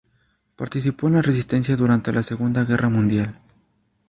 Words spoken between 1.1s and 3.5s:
la Resistencia durante la Segunda Guerra Mundial.